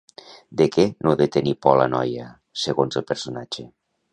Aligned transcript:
De 0.61 0.65
què 0.75 0.85
no 1.07 1.11
ha 1.11 1.19
de 1.19 1.27
tenir 1.35 1.53
por 1.67 1.77
la 1.81 1.87
noia, 1.93 2.27
segons 2.65 3.01
el 3.03 3.07
personatge? 3.13 3.69